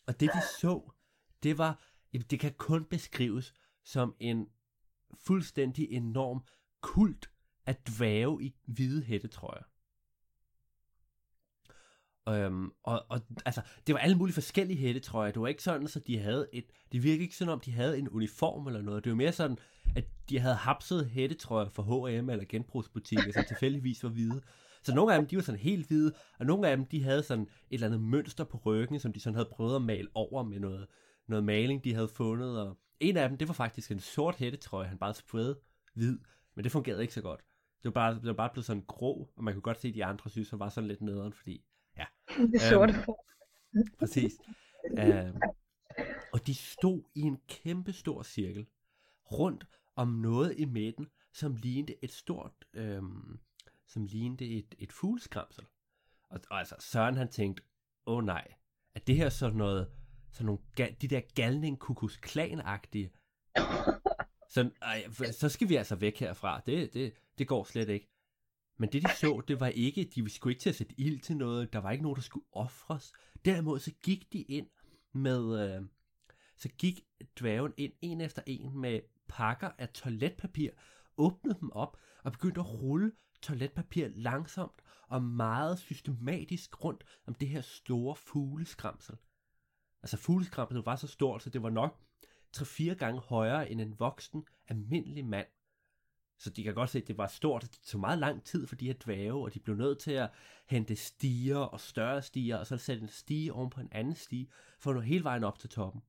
[0.07, 0.91] Og det de så,
[1.43, 1.83] det var,
[2.31, 4.49] det kan kun beskrives som en
[5.27, 6.45] fuldstændig enorm
[6.81, 7.31] kult
[7.67, 9.63] af dvæve i hvide hættetrøjer.
[12.29, 15.33] Øhm, og, og altså, det var alle mulige forskellige hættetrøjer.
[15.33, 16.65] Det var ikke sådan, så de havde et...
[16.93, 19.05] Det virkede ikke sådan, om de havde en uniform eller noget.
[19.05, 19.59] Det var mere sådan,
[19.97, 24.41] at de havde hapset hættetrøjer fra H&M eller genbrugsbutikker, som tilfældigvis var hvide.
[24.83, 27.23] Så nogle af dem, de var sådan helt hvide, og nogle af dem, de havde
[27.23, 30.43] sådan et eller andet mønster på ryggen, som de sådan havde prøvet at male over
[30.43, 30.87] med noget,
[31.29, 32.61] noget maling, de havde fundet.
[32.61, 35.59] Og en af dem, det var faktisk en sort hættetrøje, han bare sprayede
[35.95, 36.19] hvid,
[36.57, 37.41] men det fungerede ikke så godt.
[37.83, 39.95] Det var bare, det var bare blevet sådan grå, og man kunne godt se, at
[39.95, 41.65] de andre synes, han var sådan lidt nederen, fordi
[41.99, 42.05] Ja.
[42.53, 43.15] Det sorte um,
[43.99, 44.33] Præcis.
[44.91, 45.43] Um,
[46.33, 48.67] og de stod i en kæmpe stor cirkel
[49.33, 53.39] rundt om noget i midten, som lignede et stort, øhm,
[53.87, 55.65] som lignede et, et fugleskramsel.
[56.31, 57.63] Og, og altså, Søren han tænkte,
[58.07, 58.55] åh oh, nej,
[58.95, 59.91] er det her sådan noget,
[60.33, 60.61] sådan nogle,
[61.01, 63.13] de der galning kukus klan agtige
[64.55, 66.61] så, ej, så skal vi altså væk herfra.
[66.67, 68.09] Det, det, det går slet ikke.
[68.79, 71.37] Men det de så, det var ikke, de skulle ikke til at sætte ild til
[71.37, 73.13] noget, der var ikke nogen, der skulle ofres.
[73.45, 74.67] Derimod så gik de ind
[75.13, 75.83] med, øh,
[76.57, 77.01] så gik
[77.41, 80.71] dværgen ind en efter en med pakker af toiletpapir,
[81.17, 83.13] åbnede dem op og begyndte at rulle
[83.43, 89.17] toiletpapir langsomt og meget systematisk rundt om det her store fugleskramsel.
[90.03, 92.01] Altså fugleskramsel var så stort, så det var nok
[92.57, 95.47] 3-4 gange højere end en voksen almindelig mand.
[96.39, 97.63] Så de kan godt se, at det var stort.
[97.63, 100.31] Det tog meget lang tid for de her dvæve, og de blev nødt til at
[100.67, 104.51] hente stiger og større stiger, og så sætte en stige oven på en anden stige,
[104.79, 106.03] for at nå hele vejen op til toppen.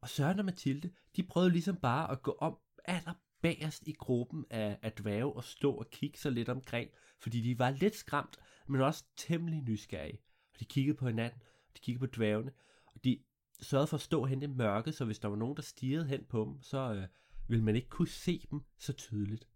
[0.00, 4.44] Og Søren og Mathilde, de prøvede ligesom bare at gå om aller bagerst i gruppen
[4.50, 8.36] af, af dvæve og stå og kigge sig lidt omkring, fordi de var lidt skræmt,
[8.68, 10.18] men også temmelig nysgerrige.
[10.54, 12.52] Og de kiggede på hinanden, og de kiggede på dvævene,
[12.86, 13.18] og de
[13.60, 16.24] sørgede for at stå hen i mørket, så hvis der var nogen, der stirrede hen
[16.24, 17.06] på dem, så, øh,
[17.48, 19.48] ville man ikke kunne se dem så tydeligt.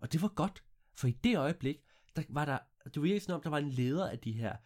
[0.00, 0.64] Og det var godt,
[0.94, 1.76] for i det øjeblik,
[2.16, 2.58] der var der,
[2.94, 4.56] du virkede sådan om, der var en leder af de her,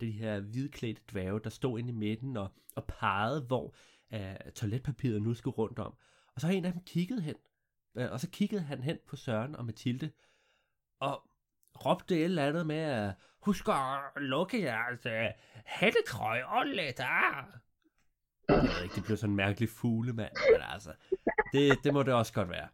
[0.00, 3.74] de her hvidklædte dværge, der stod inde i midten og, og pegede, hvor
[4.14, 5.94] uh, toiletpapiret nu skulle rundt om.
[6.34, 7.34] Og så har en af dem kigget hen,
[7.94, 10.10] uh, og så kiggede han hen på Søren og Mathilde,
[11.00, 11.22] og
[11.86, 15.12] råbte et eller andet med, at husk at lukke jeres uh,
[15.66, 17.44] hættetrøje lidt ah!
[18.48, 20.92] Jeg ved ikke, det blev sådan en mærkelig fuglemand, men altså,
[21.52, 22.68] det, det må det også godt være.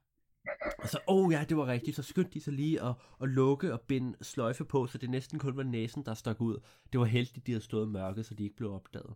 [0.78, 3.28] Og så, åh oh ja, det var rigtigt, så skyndte de sig lige at, at
[3.28, 6.58] lukke og binde sløjfe på, så det næsten kun var næsen, der stak ud.
[6.92, 9.14] Det var heldigt, de havde stået mørke, så de ikke blev opdaget.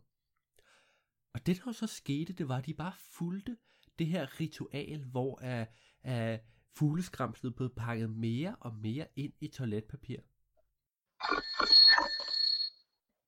[1.34, 3.56] Og det, der så skete, det var, at de bare fulgte
[3.98, 6.38] det her ritual, hvor uh, uh,
[6.76, 10.20] fugleskramslet blev pakket mere og mere ind i toiletpapir.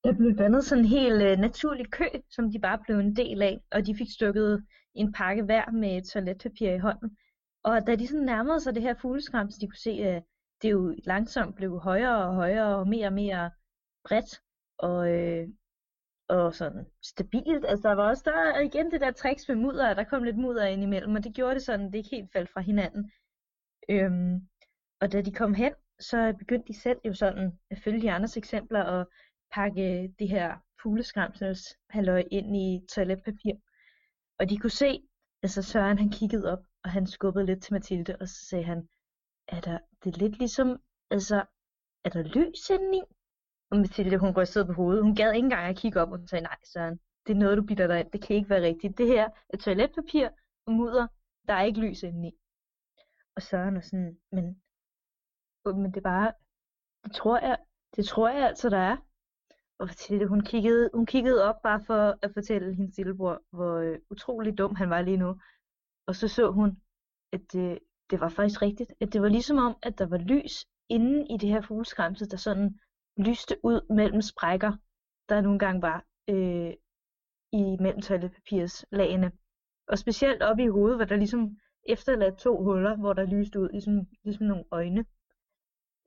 [0.05, 3.43] Der blev dannet sådan en helt øh, naturlig kø, som de bare blev en del
[3.43, 7.17] af, og de fik stukket en pakke hver med toiletpapir i hånden.
[7.65, 10.23] Og da de sådan nærmede sig det her fugleskrams, de kunne se, at
[10.63, 13.51] det jo langsomt blev højere og højere og mere og mere
[14.05, 14.41] bredt
[14.79, 15.49] og, øh,
[16.29, 17.65] og sådan stabilt.
[17.65, 20.67] Altså der var også der igen det der tricks med mudder, der kom lidt mudder
[20.67, 23.13] ind imellem, og det gjorde det sådan, det ikke helt faldt fra hinanden.
[23.89, 24.49] Øhm,
[25.01, 28.37] og da de kom hen, så begyndte de selv jo sådan at følge de andres
[28.37, 29.11] eksempler og
[29.53, 33.55] pakke det her fugleskræmsels halløj ind i toiletpapir.
[34.39, 35.03] Og de kunne se,
[35.43, 38.89] altså Søren han kiggede op, og han skubbede lidt til Mathilde, og så sagde han,
[39.49, 41.45] er der, det er lidt ligesom, altså,
[42.05, 43.03] er der lys indeni?
[43.71, 45.03] Og Mathilde, hun rystede på hovedet.
[45.03, 47.59] Hun gad ikke engang at kigge op, og hun sagde, nej Søren, det er noget,
[47.59, 48.11] du bilder dig ind.
[48.11, 48.99] Det kan ikke være rigtigt.
[48.99, 50.29] Det her er toiletpapir
[50.67, 51.07] og mudder.
[51.49, 52.33] Der er ikke lys indeni.
[53.37, 54.63] Og Søren er sådan, men,
[55.65, 56.33] men det er bare,
[57.05, 57.59] det tror jeg,
[57.97, 58.97] det tror jeg altså, der er.
[59.79, 63.99] Og fortælle, hun kiggede, hun kiggede op bare for at fortælle hendes lillebror, hvor øh,
[64.11, 65.41] utrolig dum han var lige nu.
[66.07, 66.83] Og så så hun,
[67.33, 67.79] at det,
[68.11, 68.93] det var faktisk rigtigt.
[69.01, 72.37] At det var ligesom om, at der var lys inde i det her fugleskramsel, der
[72.37, 72.81] sådan
[73.17, 74.73] lyste ud mellem sprækker,
[75.29, 76.73] der nogle gange var øh,
[77.53, 78.31] i mellem
[78.93, 79.33] lagene.
[79.89, 81.57] Og specielt oppe i hovedet, var der ligesom
[81.89, 85.05] efterladt to huller, hvor der lyste ud, ligesom, ligesom nogle øjne.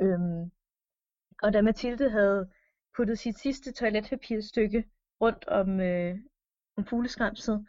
[0.02, 0.52] Øhm,
[1.44, 2.50] og da Mathilde havde
[2.96, 4.86] puttet sit sidste toiletpapirstykke
[5.22, 6.18] rundt om, øh,
[6.78, 7.66] om fugleskramset,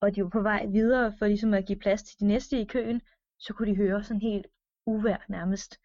[0.00, 2.64] og de var på vej videre for ligesom at give plads til de næste i
[2.64, 3.02] køen,
[3.38, 4.46] så kunne de høre sådan helt
[4.86, 5.80] uvær nærmest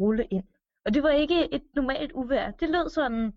[0.00, 0.44] rulle ind.
[0.84, 2.50] Og det var ikke et normalt uvær.
[2.50, 3.32] Det lød sådan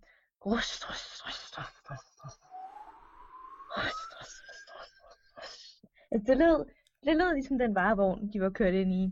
[0.45, 2.41] rust, rust, rust, rust, rust, rust.
[3.77, 4.37] Rust, rust,
[4.75, 5.85] rust, rust, rust.
[6.11, 6.65] Altså, det lød,
[7.05, 9.03] det lød ligesom den varevogn, de var kørt ind i.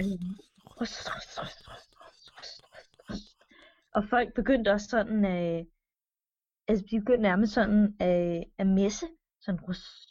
[0.00, 1.89] Rust, rust, rust, rust, rust.
[3.94, 5.64] Og folk begyndte også sådan, øh,
[6.68, 9.06] altså de begyndte nærmest sådan øh, at messe,
[9.40, 10.10] sådan rust,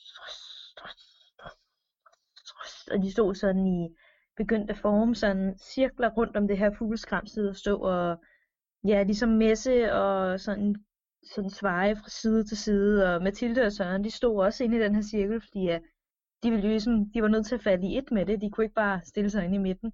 [2.92, 3.96] og de stod sådan i,
[4.38, 8.24] begyndte at forme sådan cirkler rundt om det her fugleskramsel og stå og,
[8.88, 10.76] ja, ligesom messe og sådan,
[11.34, 14.80] sådan sveje fra side til side, og Mathilde og Søren, de stod også inde i
[14.80, 15.80] den her cirkel, fordi ja,
[16.44, 18.50] de ville jo ligesom, de var nødt til at falde i et med det, de
[18.50, 19.94] kunne ikke bare stille sig inde i midten.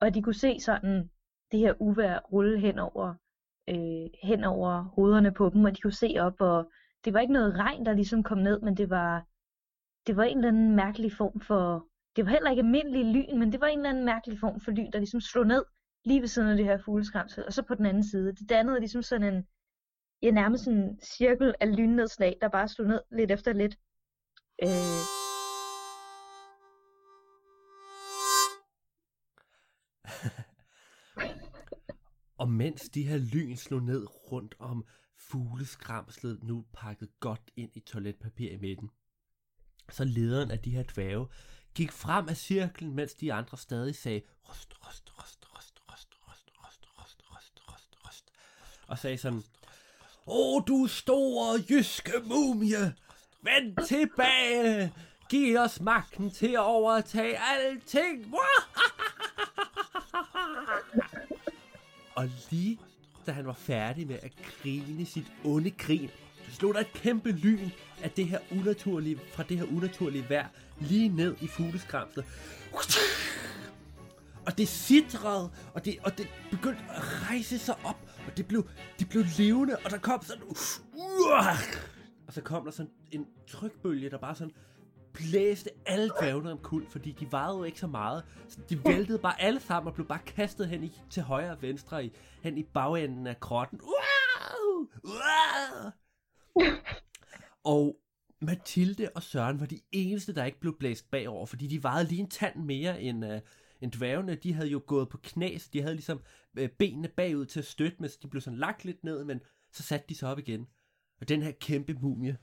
[0.00, 1.10] Og de kunne se sådan
[1.52, 3.14] det her uvær rulle hen over,
[3.68, 6.72] øh, hen over hovederne på dem, og de kunne se op, og
[7.04, 9.26] det var ikke noget regn, der ligesom kom ned, men det var,
[10.06, 11.86] det var en eller anden mærkelig form for,
[12.16, 14.70] det var heller ikke almindelig lyn, men det var en eller anden mærkelig form for
[14.70, 15.64] lyn, der ligesom slog ned
[16.04, 18.32] lige ved siden af det her fugleskramsel, og så på den anden side.
[18.32, 19.46] Det dannede ligesom sådan en,
[20.22, 23.76] ja, nærmest en cirkel af lynnedslag, der bare slog ned lidt efter lidt.
[24.62, 25.19] Øh...
[32.40, 34.84] og mens de her lyn slog ned rundt om
[35.16, 38.90] fugleskramslet, nu pakket godt ind i toiletpapir i midten,
[39.90, 41.26] så lederen af de her dværge
[41.74, 46.50] gik frem af cirklen, mens de andre stadig sagde rust, rust, rust, rust, rust, rust,
[46.58, 48.30] rust, rust, rust, rust, rust,
[48.86, 49.42] og sagde sådan,
[50.26, 52.94] Åh, du store jyske mumie,
[53.42, 54.92] vend tilbage,
[55.30, 58.26] giv os magten til at overtage alting.
[62.20, 62.78] Og lige
[63.26, 66.10] da han var færdig med at grine sit onde grin,
[66.48, 67.70] så slog der et kæmpe lyn
[68.02, 70.48] af det her unaturlige, fra det her unaturlige vejr
[70.80, 72.24] lige ned i fugleskramslet.
[74.46, 78.68] Og det sidrede, og det, og det begyndte at rejse sig op, og det blev,
[78.98, 80.42] det blev levende, og der kom sådan...
[82.26, 84.54] Og så kom der sådan en trykbølge, der bare sådan
[85.12, 88.24] blæste alle dværgene omkuld, fordi de vejede jo ikke så meget.
[88.48, 91.62] Så de væltede bare alle sammen og blev bare kastet hen i, til højre og
[91.62, 93.80] venstre, i, hen i bagenden af krotten.
[97.64, 97.96] og
[98.40, 102.20] Mathilde og Søren var de eneste, der ikke blev blæst bagover, fordi de vejede lige
[102.20, 103.38] en tand mere end, uh,
[103.80, 104.34] end dværgene.
[104.34, 106.20] De havde jo gået på knæs, de havde ligesom
[106.60, 109.40] uh, benene bagud til at støtte med, så de blev sådan lagt lidt ned, men
[109.72, 110.66] så satte de sig op igen.
[111.20, 112.36] Og den her kæmpe mumie,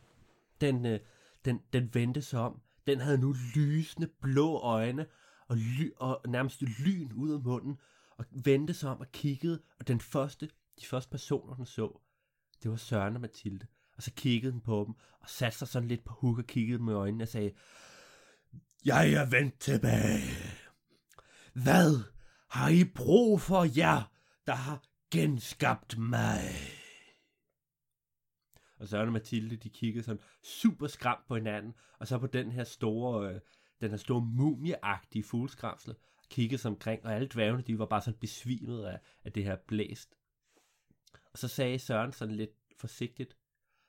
[0.61, 0.99] den, uh,
[1.47, 2.61] den, den vendte sig om.
[2.87, 5.05] Den havde nu lysende blå øjne
[5.47, 7.77] og, ly, og nærmest lyn ud af munden,
[8.17, 10.49] og vendte sig om og kiggede, og den første,
[10.81, 12.01] de første personer, den så,
[12.63, 13.67] det var Søren og Mathilde.
[13.97, 16.83] Og så kiggede den på dem, og satte sig sådan lidt på huk og kiggede
[16.83, 17.51] med øjnene og sagde,
[18.85, 20.21] Jeg er vendt tilbage.
[21.53, 22.03] Hvad
[22.49, 24.11] har I brug for jer,
[24.47, 26.41] der har genskabt mig?
[28.77, 32.51] Og Søren og Mathilde, de kiggede sådan super skræmt på hinanden, og så på den
[32.51, 33.39] her store, øh,
[33.81, 35.95] den her store mumieagtige fugleskramsel,
[36.29, 39.55] kiggede sig omkring, og alle dværgene, de var bare sådan besvimet af, af det her
[39.55, 40.15] blæst.
[41.31, 43.37] Og så sagde Søren sådan lidt forsigtigt,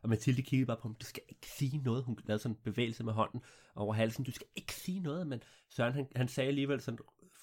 [0.03, 2.05] og Mathilde kiggede bare på ham, du skal ikke sige noget.
[2.05, 3.42] Hun lavede sådan en bevægelse med hånden
[3.74, 6.98] over halsen, du skal ikke sige noget, men Søren han, han sagde alligevel sådan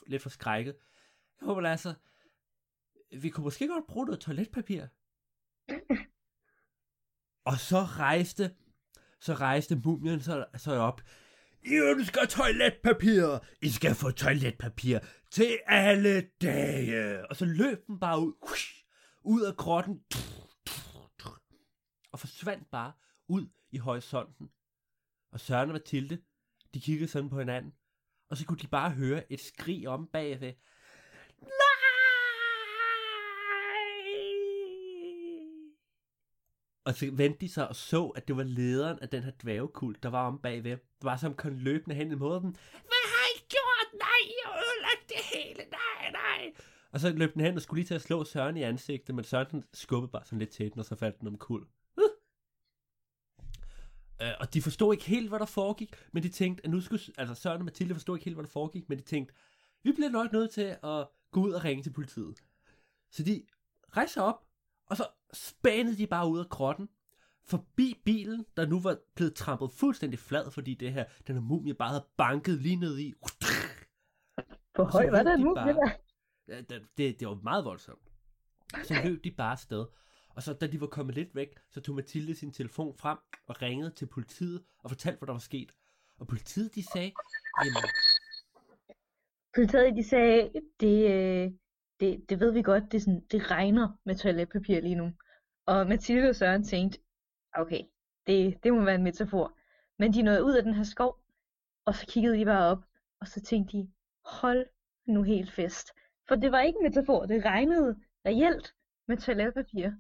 [0.07, 0.75] lidt forskrækket,
[1.41, 1.93] jeg håber altså,
[3.21, 4.85] vi kunne måske godt bruge noget toiletpapir.
[7.45, 8.51] og så rejste,
[9.19, 11.01] så rejste mumien så, så op.
[11.63, 13.39] I ønsker toiletpapir.
[13.61, 14.99] I skal få toiletpapir
[15.31, 17.29] til alle dage.
[17.29, 18.33] Og så løb den bare ud.
[19.23, 20.01] Ud af grotten.
[22.11, 22.91] Og forsvandt bare
[23.27, 24.49] ud i horisonten.
[25.31, 26.21] Og Søren og Mathilde,
[26.73, 27.73] de kiggede sådan på hinanden.
[28.29, 30.53] Og så kunne de bare høre et skrig om bagved.
[36.85, 40.03] Og så vendte de sig og så, at det var lederen af den her dværgekult,
[40.03, 40.71] der var om bagved.
[40.71, 42.51] Det var som kom løbende hen imod dem.
[42.71, 43.99] Hvad har I gjort?
[43.99, 45.63] Nej, I har ødelagt det hele.
[45.71, 46.53] Nej, nej.
[46.91, 49.23] Og så løb den hen og skulle lige til at slå Søren i ansigtet, men
[49.23, 51.61] Søren skubbede bare sådan lidt til den, og så faldt den om kul.
[51.97, 52.03] Uh.
[54.21, 57.03] Uh, og de forstod ikke helt, hvad der foregik, men de tænkte, at nu skulle,
[57.17, 59.33] altså Søren og Mathilde forstod ikke helt, hvad der foregik, men de tænkte,
[59.83, 62.43] vi bliver nok nødt til at gå ud og ringe til politiet.
[63.11, 63.45] Så de
[63.97, 64.45] rejser op,
[64.85, 66.89] og så spænede de bare ud af grotten,
[67.43, 71.73] forbi bilen, der nu var blevet trampet fuldstændig flad, fordi det her, den her mumie
[71.73, 73.13] bare havde banket lige ned i.
[74.75, 75.89] Hvor høj var den mumie der?
[76.47, 78.11] Ja, det, det, det var meget voldsomt.
[78.83, 79.85] Så løb de bare afsted.
[80.29, 83.17] Og så da de var kommet lidt væk, så tog Mathilde sin telefon frem
[83.47, 85.71] og ringede til politiet og fortalte, hvad der var sket.
[86.17, 87.11] Og politiet, de sagde,
[87.63, 87.89] jamen...
[89.55, 91.51] Politiet, de sagde, det, øh,
[91.99, 95.11] det, det ved vi godt, det, sådan, det regner med toiletpapir lige nu.
[95.65, 96.99] Og Mathilde og Søren tænkte,
[97.53, 97.81] okay,
[98.27, 99.57] det, det må være en metafor.
[99.99, 101.19] Men de nåede ud af den her skov,
[101.85, 102.83] og så kiggede de bare op,
[103.19, 103.91] og så tænkte de,
[104.25, 104.65] hold
[105.07, 105.91] nu helt fest.
[106.27, 108.73] For det var ikke en metafor, det regnede reelt
[109.07, 109.91] med toiletpapir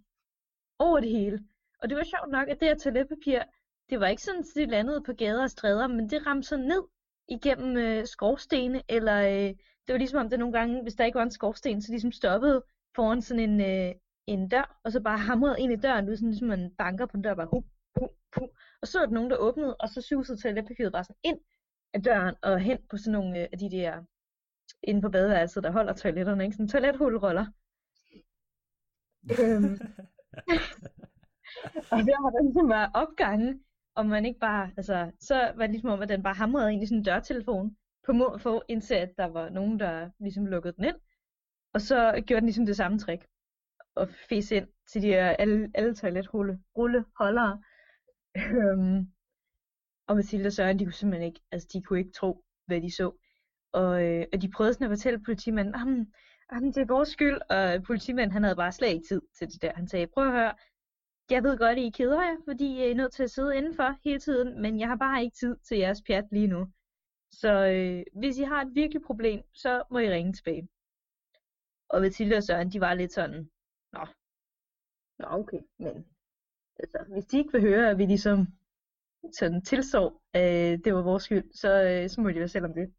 [0.79, 1.47] over det hele.
[1.81, 3.41] Og det var sjovt nok, at det her toiletpapir,
[3.89, 6.57] det var ikke sådan, at det landede på gader og stræder, men det ramte så
[6.57, 6.83] ned
[7.27, 9.55] igennem øh, skorstene, eller øh,
[9.87, 12.11] det var ligesom om det nogle gange, hvis der ikke var en skorsten, så ligesom
[12.11, 12.63] stoppede
[12.95, 13.95] foran sådan en, øh,
[14.27, 17.17] en dør, og så bare hamrede ind i døren, det sådan ligesom man banker på
[17.17, 17.63] en dør, bare hu,
[17.95, 18.49] hu, hu.
[18.81, 21.39] Og så var der nogen, der åbnede, og så susede toiletpapiret bare sådan ind
[21.93, 24.03] af døren, og hen på sådan nogle øh, af de der,
[24.83, 26.55] inde på badeværelset, der holder toiletterne, ikke?
[26.55, 27.45] Sådan toilethulroller.
[29.39, 29.73] øhm.
[31.91, 33.59] og der var der ligesom bare opgange,
[33.95, 36.83] og man ikke bare, altså, så var det ligesom om, at den bare hamrede ind
[36.83, 40.73] i sådan en dørtelefon, på må for indtil at der var nogen, der ligesom lukkede
[40.77, 40.95] den ind.
[41.73, 43.25] Og så gjorde den ligesom det samme trick.
[43.95, 47.63] Og fes ind til de her alle, alle toiletrulle rulle holdere.
[48.37, 49.07] Øhm,
[50.07, 52.95] og Mathilde og Søren, de kunne simpelthen ikke, altså de kunne ikke tro, hvad de
[52.95, 53.11] så.
[53.71, 56.13] Og, øh, og de prøvede sådan at fortælle politimanden, jamen,
[56.51, 57.37] jamen, det er vores skyld.
[57.49, 59.71] Og politimanden, han havde bare slet ikke tid til det der.
[59.75, 60.53] Han sagde, prøv at høre,
[61.29, 63.95] jeg ved godt, at I keder jer, fordi I er nødt til at sidde indenfor
[64.03, 66.67] hele tiden, men jeg har bare ikke tid til jeres pjat lige nu.
[67.41, 70.67] Så øh, hvis I har et virkelig problem, så må I ringe tilbage.
[71.89, 73.49] Og Mathilde og Søren, de var lidt sådan,
[73.93, 74.05] nå,
[75.19, 76.05] nå okay, men
[76.79, 78.47] altså, hvis de ikke vil høre, at vi ligesom
[79.33, 82.65] sådan tilsår, at øh, det var vores skyld, så, øh, så må de være selv
[82.65, 82.93] om det.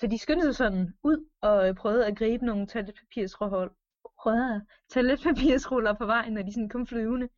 [0.00, 4.60] Så de skyndte sig sådan ud og øh, prøvede at gribe nogle toiletpapirsruller,
[4.92, 7.28] toiletpapirsruller på vejen, når de sådan kom flyvende.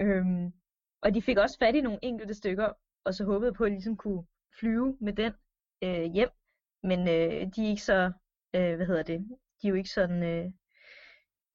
[0.00, 0.52] Øhm,
[1.02, 2.72] og de fik også fat i nogle enkelte stykker,
[3.04, 4.24] og så håbede på, at de ligesom kunne
[4.60, 5.32] flyve med den
[5.82, 6.28] øh, hjem.
[6.82, 8.12] Men øh, de er ikke så,
[8.54, 9.20] øh, hvad hedder det,
[9.62, 10.52] de er jo ikke sådan, øh,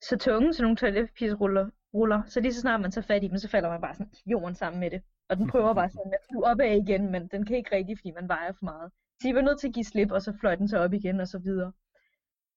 [0.02, 2.22] så tunge, så nogle toiletpapirsruller, ruller.
[2.26, 4.54] Så lige så snart man tager fat i dem, så falder man bare sådan jorden
[4.54, 5.02] sammen med det.
[5.28, 8.10] Og den prøver bare sådan at flyve opad igen, men den kan ikke rigtig, fordi
[8.10, 8.92] man vejer for meget.
[9.20, 11.20] Så de var nødt til at give slip, og så fløj den så op igen,
[11.20, 11.72] og så videre.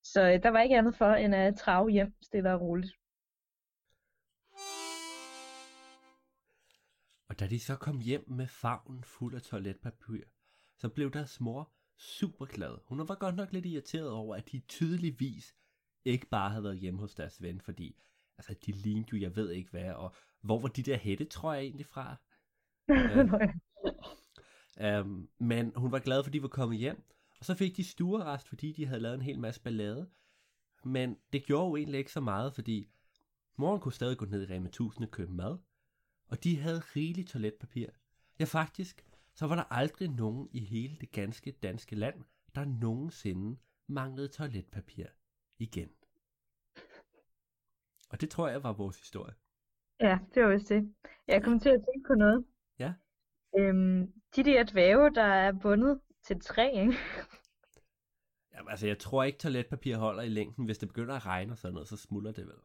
[0.04, 2.94] Så øh, der var ikke andet for, end at trave hjem stille og roligt.
[7.30, 10.24] Og da de så kom hjem med favnen fuld af toiletpapir,
[10.82, 12.78] så blev deres mor super glad.
[12.86, 15.56] Hun var godt nok lidt irriteret over, at de tydeligvis
[16.06, 17.96] ikke bare havde været hjemme hos deres ven, fordi
[18.38, 21.54] altså, de lignede jo, jeg ved ikke hvad, og hvor var de der hætte, tror
[21.54, 22.16] jeg egentlig fra?
[24.82, 27.04] uh, um, men hun var glad, fordi de var kommet hjem,
[27.40, 30.10] og så fik de stuerrest, fordi de havde lavet en hel masse ballade.
[30.84, 32.90] Men det gjorde jo egentlig ikke så meget, fordi
[33.56, 35.58] Moren kunne stadig gå ned i Rema 1000 og købe mad,
[36.28, 37.88] og de havde rigeligt toiletpapir.
[38.40, 39.06] Ja, faktisk,
[39.36, 42.24] så var der aldrig nogen i hele det ganske danske land,
[42.56, 45.06] der nogensinde manglede toiletpapir
[45.60, 45.90] igen.
[48.10, 49.34] Og det tror jeg var vores historie.
[50.00, 50.96] Ja, det var vist det.
[51.28, 52.46] Jeg kom til at tænke på noget.
[52.80, 52.94] Ja.
[53.58, 56.94] Øhm, de der dvæve, der er bundet til træ, ikke?
[58.54, 60.66] Jamen, altså, jeg tror ikke, toiletpapir holder i længden.
[60.66, 62.60] Hvis det begynder at regne og sådan noget, så smuldrer det vel.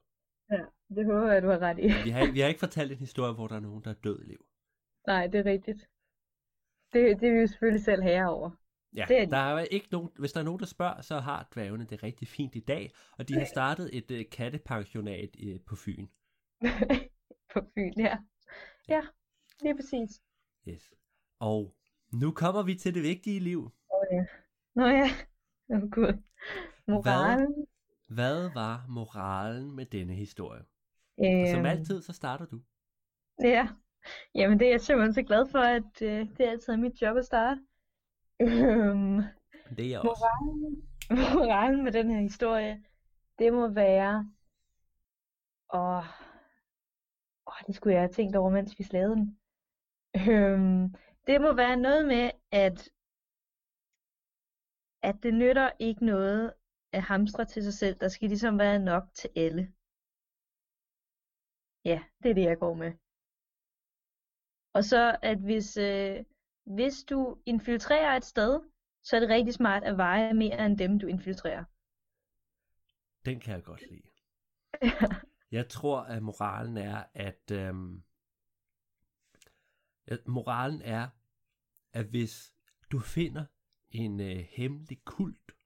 [0.50, 0.62] Ja,
[0.94, 1.86] det håber jeg, du har ret i.
[2.04, 4.22] Vi har, vi har ikke fortalt en historie, hvor der er nogen, der er død
[4.22, 4.46] i liv.
[5.06, 5.88] Nej, det er rigtigt.
[6.96, 8.50] Det, det er vi jo selvfølgelig selv herre over.
[8.96, 9.30] Ja, Det er de.
[9.30, 12.28] der er ikke nogen, hvis der er nogen, der spørger, så har dværgene det rigtig
[12.28, 16.06] fint i dag, og de har startet et uh, kattepensionat uh, på Fyn.
[17.52, 18.18] på Fyn, ja.
[18.88, 19.00] Ja,
[19.62, 20.22] lige præcis.
[20.68, 20.94] Yes.
[21.40, 21.74] Og
[22.12, 23.70] nu kommer vi til det vigtige liv.
[23.94, 24.24] Åh ja.
[24.74, 25.08] Nå ja,
[25.70, 26.22] åh oh, gud.
[26.88, 27.66] Moralen.
[28.08, 30.62] Hvad var moralen med denne historie?
[31.24, 32.60] Øhm, som altid, så starter du.
[33.42, 33.68] Ja,
[34.34, 37.16] jamen det er jeg simpelthen så glad for, at øh, det altid er mit job
[37.16, 37.60] at starte.
[38.40, 39.20] Øhm,
[39.76, 40.08] Det er jeg også.
[40.08, 40.88] moralen,
[41.38, 42.84] moralen med den her historie,
[43.38, 44.30] det må være,
[45.74, 46.04] åh,
[47.46, 49.38] åh, det skulle jeg have tænkt over, mens vi lavede den.
[50.16, 50.94] Øhm,
[51.26, 52.90] det må være noget med, at,
[55.02, 56.52] at det nytter ikke noget
[56.92, 57.96] at hamstre til sig selv.
[58.00, 59.72] Der skal ligesom være nok til alle.
[61.84, 62.92] Ja, det er det, jeg går med.
[64.76, 66.24] Og så, at hvis, øh,
[66.64, 68.60] hvis du infiltrerer et sted,
[69.02, 71.64] så er det rigtig smart at veje mere end dem, du infiltrerer.
[73.24, 74.08] Den kan jeg godt lide.
[75.50, 78.02] Jeg tror, at moralen er, at øhm,
[80.26, 81.08] moralen er,
[81.92, 82.54] at hvis
[82.92, 83.44] du finder
[83.90, 85.56] en øh, hemmelig kult,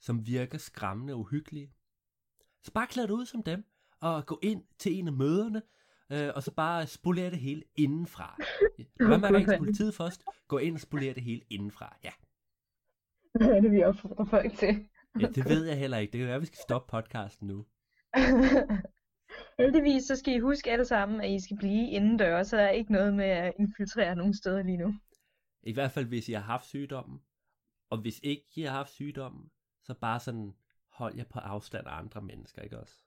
[0.00, 1.72] som virker skræmmende og uhyggelig,
[2.62, 3.64] så bare klæd dig ud som dem,
[4.00, 5.62] og gå ind til en af møderne,
[6.12, 8.36] øh, og så bare spolere det hele indenfra.
[9.08, 10.24] Hvad med at ringe til politiet først?
[10.48, 11.96] Gå ind og spolere det hele indenfra.
[12.04, 12.10] Ja.
[13.34, 14.88] Hvad er det, vi opfordrer folk til?
[15.20, 16.12] ja, det ved jeg heller ikke.
[16.12, 17.66] Det kan være, at vi skal stoppe podcasten nu.
[19.58, 22.70] Heldigvis så skal I huske alle sammen, at I skal blive indendørs, så der er
[22.70, 24.94] ikke noget med at infiltrere nogen steder lige nu.
[25.62, 27.20] I hvert fald, hvis I har haft sygdommen.
[27.90, 29.50] Og hvis ikke I har haft sygdommen,
[29.82, 30.54] så bare sådan
[30.92, 33.03] hold jer på afstand af andre mennesker, ikke også?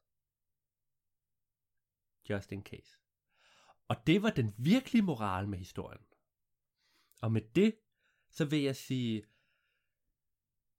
[2.30, 2.98] Just in case.
[3.88, 6.02] Og det var den virkelige moral med historien.
[7.22, 7.76] Og med det,
[8.30, 9.26] så vil jeg sige,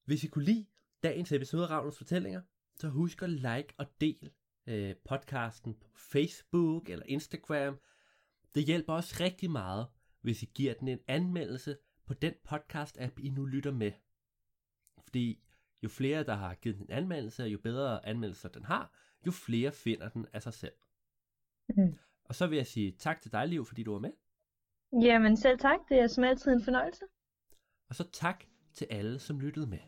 [0.05, 0.67] hvis I kunne lide
[1.03, 2.43] dagens episode af Ravnens Fortællinger,
[2.77, 4.31] så husk at like og del
[4.67, 7.81] øh, podcasten på Facebook eller Instagram.
[8.55, 9.87] Det hjælper os rigtig meget,
[10.21, 13.93] hvis I giver den en anmeldelse på den podcast-app, I nu lytter med.
[15.03, 15.43] Fordi
[15.83, 18.93] jo flere, der har givet den en anmeldelse, og jo bedre anmeldelser den har,
[19.27, 20.73] jo flere finder den af sig selv.
[21.77, 21.99] Mm.
[22.25, 24.11] Og så vil jeg sige tak til dig, Liv, fordi du var med.
[25.03, 27.05] Jamen selv tak, det er som altid en fornøjelse.
[27.89, 28.45] Og så tak
[28.75, 29.79] til alle, som lyttede med.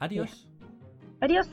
[0.00, 0.48] Adios.
[1.22, 1.46] Adios!